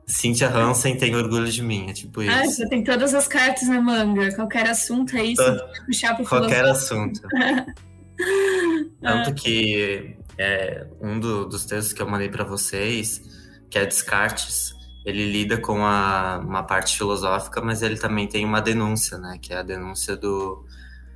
[0.08, 2.32] Cynthia Hansen tem orgulho de mim, é tipo isso.
[2.32, 4.34] Ah, você tem todas as cartas na manga.
[4.36, 7.22] Qualquer assunto aí, se puxar pro Qualquer assunto.
[9.02, 13.22] Tanto que é, um do, dos textos que eu mandei para vocês,
[13.70, 14.74] que é Descartes,
[15.10, 19.38] ele lida com a, uma parte filosófica, mas ele também tem uma denúncia, né?
[19.42, 20.66] Que é a denúncia do,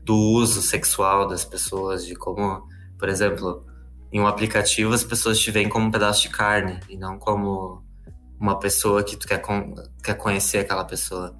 [0.04, 3.66] do uso sexual das pessoas, de como, por exemplo,
[4.12, 7.84] em um aplicativo as pessoas te veem como um pedaço de carne e não como
[8.40, 9.42] uma pessoa que tu quer,
[10.04, 11.36] quer conhecer aquela pessoa.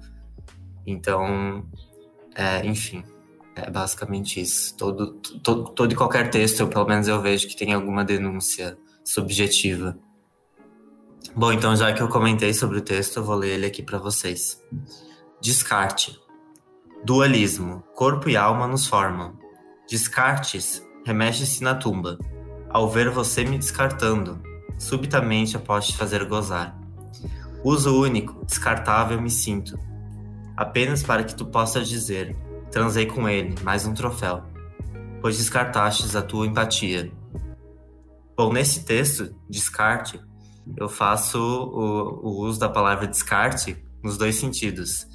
[0.86, 1.64] Então,
[2.34, 3.04] é, enfim,
[3.54, 4.76] é basicamente isso.
[4.76, 8.76] Todo, todo, todo e qualquer texto, eu, pelo menos eu vejo que tem alguma denúncia
[9.04, 9.96] subjetiva.
[11.32, 13.98] Bom, então já que eu comentei sobre o texto, eu vou ler ele aqui para
[13.98, 14.62] vocês.
[15.40, 16.18] Descarte.
[17.04, 17.82] Dualismo.
[17.94, 19.36] Corpo e alma nos formam.
[19.88, 22.18] Descartes remexe-se na tumba.
[22.68, 24.40] Ao ver você me descartando,
[24.78, 26.78] subitamente após te fazer gozar.
[27.64, 29.78] Uso único, descartável me sinto.
[30.56, 32.36] Apenas para que tu possas dizer:
[32.70, 34.42] transei com ele, mais um troféu.
[35.20, 37.12] Pois descartastes a tua empatia.
[38.36, 40.20] Bom, nesse texto, descarte
[40.76, 45.06] eu faço o, o uso da palavra descarte nos dois sentidos.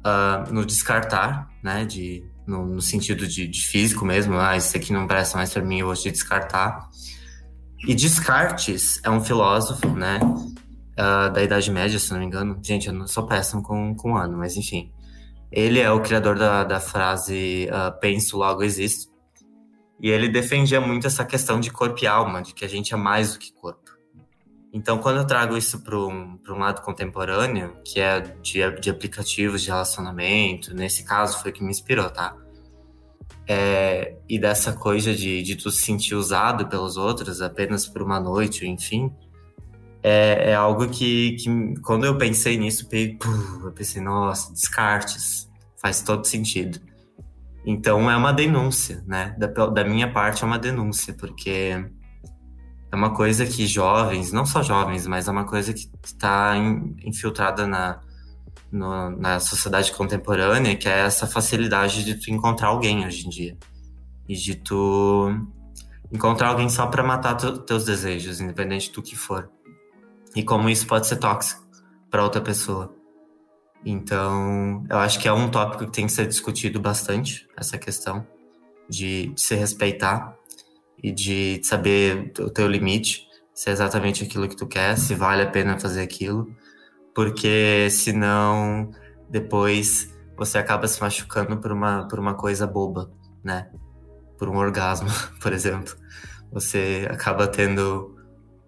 [0.00, 4.94] Uh, no descartar, né, de, no, no sentido de, de, físico mesmo, ah, isso aqui
[4.94, 6.88] não presta mais para mim, eu vou te descartar.
[7.86, 12.58] E Descartes é um filósofo, né, uh, da Idade Média, se não me engano.
[12.62, 14.92] Gente, eu não sou péssimo com, com ano, mas enfim.
[15.50, 19.10] Ele é o criador da, da frase uh, penso, logo existo.
[20.00, 22.96] E ele defendia muito essa questão de corpo e alma, de que a gente é
[22.96, 23.90] mais do que corpo.
[24.72, 29.62] Então, quando eu trago isso para um, um lado contemporâneo, que é de, de aplicativos
[29.62, 32.36] de relacionamento, nesse caso foi que me inspirou, tá?
[33.48, 38.20] É, e dessa coisa de, de tu se sentir usado pelos outros apenas por uma
[38.20, 39.12] noite, enfim,
[40.02, 42.88] é, é algo que, que, quando eu pensei nisso,
[43.64, 45.50] eu pensei, nossa, descartes,
[45.82, 46.80] faz todo sentido.
[47.66, 49.34] Então é uma denúncia, né?
[49.36, 51.90] Da, da minha parte é uma denúncia, porque
[52.92, 56.56] é uma coisa que jovens, não só jovens, mas é uma coisa que está
[57.04, 58.00] infiltrada na,
[58.70, 63.56] no, na sociedade contemporânea, que é essa facilidade de tu encontrar alguém hoje em dia.
[64.28, 65.32] E de tu
[66.10, 69.48] encontrar alguém só para matar tu, teus desejos, independente do que for.
[70.34, 71.64] E como isso pode ser tóxico
[72.10, 72.92] para outra pessoa.
[73.84, 78.26] Então, eu acho que é um tópico que tem que ser discutido bastante, essa questão
[78.88, 80.36] de, de se respeitar
[81.02, 85.42] e de saber o teu limite, se é exatamente aquilo que tu quer, se vale
[85.42, 86.46] a pena fazer aquilo,
[87.14, 88.90] porque senão
[89.28, 93.10] depois você acaba se machucando por uma, por uma coisa boba,
[93.44, 93.70] né?
[94.38, 95.08] Por um orgasmo,
[95.40, 95.94] por exemplo.
[96.52, 98.16] Você acaba tendo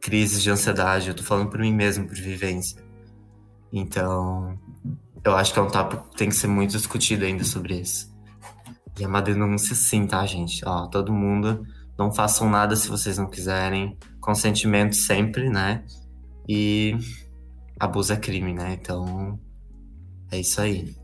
[0.01, 2.83] crises de ansiedade, eu tô falando por mim mesmo, por vivência.
[3.73, 4.59] Então,
[5.25, 8.13] eu acho que é um tópico que tem que ser muito discutido ainda sobre isso.
[8.99, 10.63] E é uma denúncia sim, tá, gente?
[10.67, 11.65] Ó, todo mundo,
[12.03, 13.97] não façam nada se vocês não quiserem.
[14.21, 15.85] Consentimento sempre, né?
[16.49, 16.97] E
[17.79, 18.77] abuso é crime, né?
[18.81, 19.39] Então,
[20.31, 20.97] é isso aí.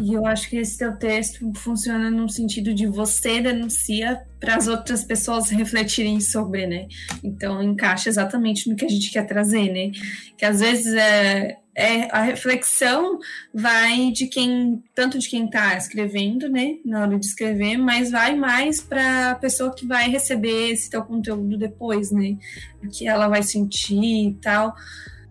[0.00, 4.66] E eu acho que esse teu texto funciona no sentido de você denuncia para as
[4.66, 6.88] outras pessoas refletirem sobre, né?
[7.22, 9.90] Então encaixa exatamente no que a gente quer trazer, né?
[10.38, 13.18] Que às vezes é, é a reflexão
[13.52, 18.34] vai de quem tanto de quem está escrevendo, né, na hora de escrever, mas vai
[18.34, 22.38] mais para a pessoa que vai receber esse teu conteúdo depois, né?
[22.82, 24.74] O que ela vai sentir e tal.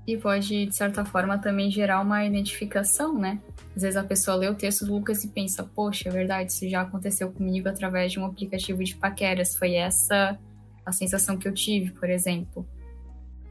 [0.06, 3.40] E pode, de certa forma, também gerar uma identificação, né?
[3.76, 6.68] Às vezes a pessoa lê o texto do Lucas e pensa, poxa, é verdade, isso
[6.68, 9.56] já aconteceu comigo através de um aplicativo de paqueras.
[9.56, 10.38] Foi essa
[10.86, 12.68] a sensação que eu tive, por exemplo.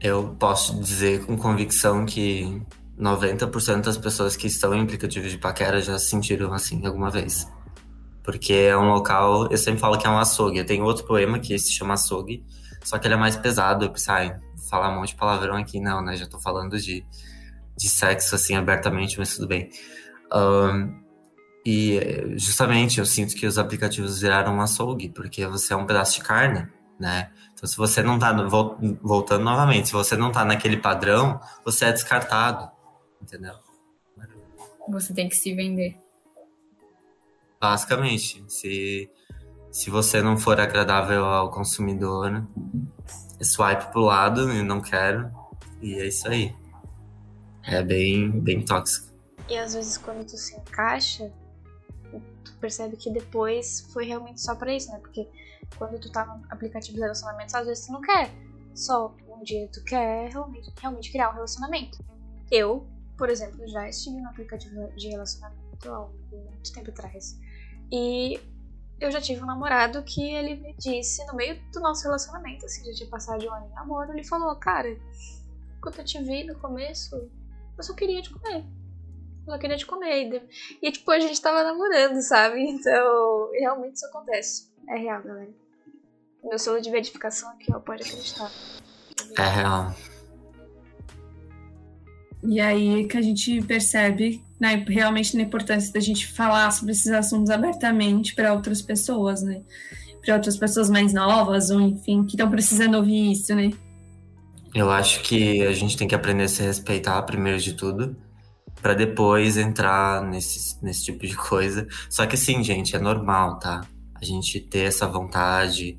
[0.01, 2.61] Eu posso dizer com convicção que
[2.97, 7.47] 90% das pessoas que estão em aplicativo de paquera já se sentiram assim alguma vez.
[8.23, 10.59] Porque é um local, eu sempre falo que é um açougue.
[10.59, 12.45] Eu tenho outro poema que se chama Açougue,
[12.83, 13.85] só que ele é mais pesado.
[13.85, 16.15] Eu pensei, ai, falar um monte de palavrão aqui, não, né?
[16.15, 17.03] Já tô falando de,
[17.75, 19.69] de sexo, assim, abertamente, mas tudo bem.
[20.33, 20.99] Um,
[21.65, 21.99] e
[22.37, 26.23] justamente eu sinto que os aplicativos viraram um açougue, porque você é um pedaço de
[26.23, 26.67] carne,
[26.99, 27.31] né?
[27.53, 28.31] Então, se você não tá,
[29.01, 32.71] voltando novamente, se você não tá naquele padrão, você é descartado,
[33.21, 33.55] entendeu?
[34.89, 35.99] Você tem que se vender.
[37.61, 39.09] Basicamente, se,
[39.71, 42.47] se você não for agradável ao consumidor,
[43.41, 45.29] swipe pro lado e não quero.
[45.81, 46.55] E é isso aí.
[47.63, 49.08] É bem, bem tóxico.
[49.49, 51.31] E às vezes quando tu se encaixa,
[52.43, 54.99] tu percebe que depois foi realmente só pra isso, né?
[54.99, 55.27] Porque
[55.77, 58.31] quando tu tá no aplicativo de relacionamento, às vezes tu não quer
[58.75, 61.97] só um dia, tu quer realmente, realmente criar um relacionamento.
[62.51, 67.39] Eu, por exemplo, já estive no aplicativo de relacionamento há muito tempo atrás.
[67.91, 68.39] E
[68.99, 72.85] eu já tive um namorado que ele me disse, no meio do nosso relacionamento, assim,
[72.85, 74.97] já tinha passado de um ano de namoro, ele falou, cara,
[75.81, 77.15] quando eu te vi no começo,
[77.77, 78.65] eu só queria te comer.
[79.49, 80.47] Eu só queria te comer.
[80.79, 82.61] E, tipo, a gente tava namorando, sabe?
[82.61, 84.69] Então, realmente isso acontece.
[84.87, 85.49] É real, galera.
[86.43, 88.51] Meu selo de verificação aqui, ó, pode acreditar.
[89.37, 89.95] É real.
[92.43, 97.11] E aí que a gente percebe né, realmente na importância da gente falar sobre esses
[97.11, 99.63] assuntos abertamente para outras pessoas, né?
[100.23, 103.71] Para outras pessoas mais novas, ou enfim, que estão precisando ouvir isso, né?
[104.75, 108.15] Eu acho que a gente tem que aprender a se respeitar primeiro de tudo,
[108.81, 111.87] para depois entrar nesse, nesse tipo de coisa.
[112.09, 113.81] Só que assim, gente, é normal, tá?
[114.15, 115.97] A gente ter essa vontade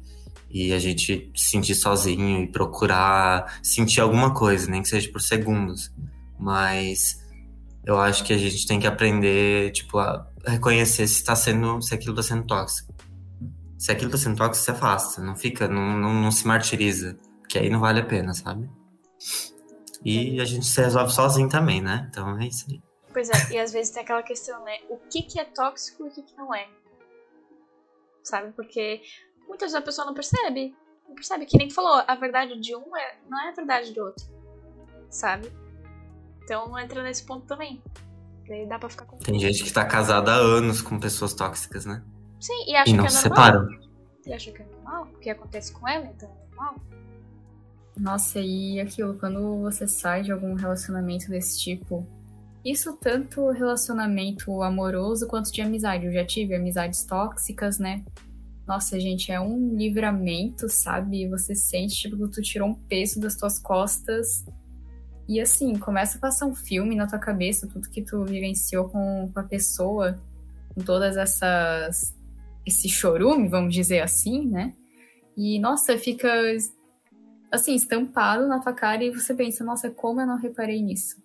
[0.51, 5.93] e a gente sentir sozinho e procurar sentir alguma coisa, nem que seja por segundos.
[6.39, 7.21] Mas
[7.85, 11.95] eu acho que a gente tem que aprender, tipo, a reconhecer se tá sendo, se
[11.95, 12.95] aquilo tá sendo tóxico.
[13.79, 17.17] Se aquilo tá sendo tóxico, se afasta, não fica, não, não, não se martiriza,
[17.49, 18.69] que aí não vale a pena, sabe?
[20.05, 22.09] E a gente se resolve sozinho também, né?
[22.11, 22.81] Então é isso aí.
[23.13, 24.79] Pois é, e às vezes tem aquela questão, né?
[24.89, 26.69] O que, que é tóxico e o que, que não é?
[28.23, 28.53] Sabe?
[28.53, 29.03] Porque
[29.49, 30.75] muitas vezes a pessoa não percebe.
[31.09, 31.45] Não percebe.
[31.45, 34.25] Que nem tu falou, a verdade de um é, não é a verdade do outro.
[35.11, 35.53] Sabe?
[36.45, 37.83] Então entra nesse ponto também.
[38.49, 39.17] Daí dá pra ficar com.
[39.19, 42.03] Tem gente que tá casada há anos com pessoas tóxicas, né?
[42.41, 43.47] Sim, e acha e não que é se normal.
[43.47, 43.91] separam.
[44.27, 45.05] E acha que é normal.
[45.05, 46.75] O que acontece com ela, então é normal.
[47.97, 52.07] Nossa, e aquilo, quando você sai de algum relacionamento desse tipo,
[52.65, 56.07] isso tanto relacionamento amoroso quanto de amizade.
[56.07, 58.05] Eu já tive amizades tóxicas, né?
[58.67, 61.29] Nossa, gente, é um livramento, sabe?
[61.29, 64.45] Você sente, tipo, que tu tirou um peso das tuas costas.
[65.27, 69.31] E assim, começa a passar um filme na tua cabeça, tudo que tu vivenciou com,
[69.33, 70.21] com a pessoa,
[70.75, 72.15] com todas essas.
[72.67, 74.75] esse chorume, vamos dizer assim, né?
[75.37, 76.29] E, nossa, fica
[77.51, 81.17] assim, estampado na tua cara e você pensa, nossa, como eu não reparei nisso?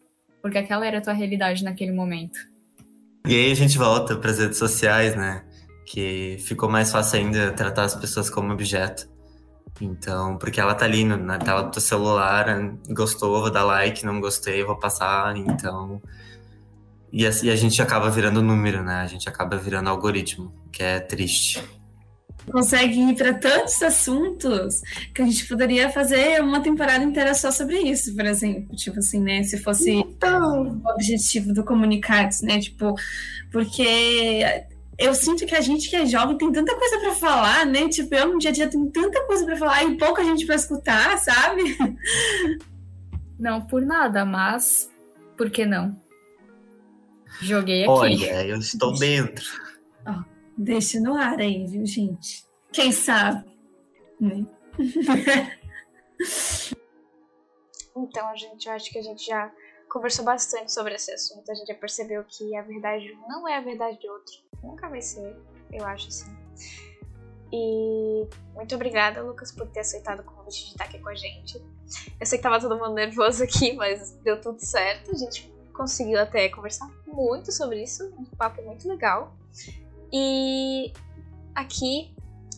[0.42, 2.38] Porque aquela era a tua realidade naquele momento.
[3.28, 5.44] E aí a gente volta para as redes sociais, né?
[5.86, 9.10] Que ficou mais fácil ainda tratar as pessoas como objeto.
[9.82, 12.46] Então, porque ela tá ali na tela do teu celular,
[12.90, 16.02] gostou, vou dar like, não gostei, vou passar, então.
[17.12, 19.02] E assim a gente acaba virando número, né?
[19.02, 21.64] A gente acaba virando algoritmo, que é triste.
[22.52, 24.82] Consegue ir para tantos assuntos
[25.14, 28.76] que a gente poderia fazer uma temporada inteira só sobre isso, por exemplo.
[28.76, 29.44] Tipo assim, né?
[29.44, 30.82] Se fosse então...
[30.84, 32.60] o objetivo do Comunicates, né?
[32.60, 32.94] Tipo,
[33.52, 34.64] porque
[34.98, 37.90] eu sinto que a gente que é jovem tem tanta coisa para falar, né?
[37.90, 40.56] Tipo, eu no dia a dia tenho tanta coisa para falar e pouca gente para
[40.56, 41.76] escutar, sabe?
[43.40, 44.90] Não por nada, mas
[45.36, 46.00] por que não?
[47.42, 47.92] Joguei aqui.
[47.92, 49.46] Olha, eu estou dentro.
[50.58, 52.46] Ó, deixa no ar aí, viu, gente?
[52.72, 53.46] Quem sabe?
[54.20, 54.46] Né?
[57.96, 59.52] então, gente, eu acho que a gente já
[59.90, 61.50] conversou bastante sobre esse assunto.
[61.50, 64.46] A gente já percebeu que a verdade de um não é a verdade de outro
[64.66, 65.36] nunca vai ser,
[65.72, 66.36] eu acho assim.
[67.52, 71.64] E muito obrigada, Lucas, por ter aceitado o convite de estar aqui com a gente.
[72.20, 75.12] Eu sei que tava todo mundo nervoso aqui, mas deu tudo certo.
[75.12, 79.36] A gente conseguiu até conversar muito sobre isso, um papo muito legal.
[80.12, 80.92] E
[81.54, 82.16] aqui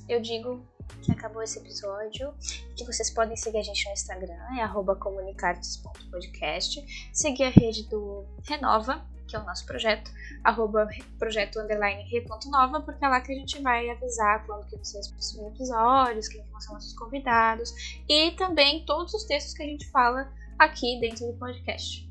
[0.07, 0.65] eu digo
[1.01, 2.33] que acabou esse episódio,
[2.75, 4.61] que vocês podem seguir a gente no Instagram, é
[4.95, 10.09] comunicartes.podcast, seguir a rede do Renova, que é o nosso projeto,
[10.43, 10.87] arroba
[11.19, 15.49] projeto underline re.nova, porque é lá que a gente vai avisar quando que vocês possuem
[15.49, 17.71] episódios, quem ser nossos convidados,
[18.07, 22.06] e também todos os textos que a gente fala aqui dentro do podcast.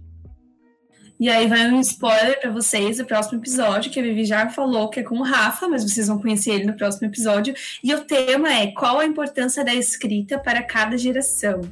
[1.19, 4.91] E aí vai um spoiler para vocês do próximo episódio, que a Vivi já falou
[4.91, 7.55] que é com o Rafa, mas vocês vão conhecer ele no próximo episódio.
[7.83, 11.63] E o tema é qual a importância da escrita para cada geração.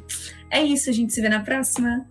[0.50, 2.06] É isso, a gente se vê na próxima.